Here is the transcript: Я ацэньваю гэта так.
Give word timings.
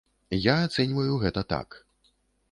Я 0.43 0.53
ацэньваю 0.69 1.13
гэта 1.23 1.43
так. 1.53 1.77